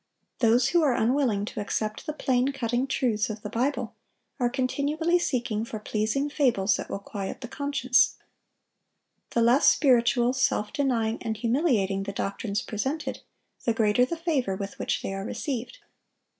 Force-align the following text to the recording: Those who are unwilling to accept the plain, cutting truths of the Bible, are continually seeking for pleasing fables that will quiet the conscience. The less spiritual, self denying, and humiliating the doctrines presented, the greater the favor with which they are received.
Those 0.39 0.69
who 0.69 0.81
are 0.81 0.95
unwilling 0.95 1.45
to 1.45 1.59
accept 1.59 2.07
the 2.07 2.13
plain, 2.13 2.51
cutting 2.53 2.87
truths 2.87 3.29
of 3.29 3.43
the 3.43 3.51
Bible, 3.51 3.93
are 4.39 4.49
continually 4.49 5.19
seeking 5.19 5.63
for 5.63 5.77
pleasing 5.77 6.27
fables 6.27 6.75
that 6.77 6.89
will 6.89 6.97
quiet 6.97 7.41
the 7.41 7.47
conscience. 7.47 8.15
The 9.29 9.43
less 9.43 9.67
spiritual, 9.67 10.33
self 10.33 10.73
denying, 10.73 11.19
and 11.21 11.37
humiliating 11.37 12.01
the 12.01 12.13
doctrines 12.13 12.63
presented, 12.63 13.19
the 13.63 13.75
greater 13.75 14.03
the 14.03 14.17
favor 14.17 14.55
with 14.55 14.79
which 14.79 15.03
they 15.03 15.13
are 15.13 15.23
received. 15.23 15.77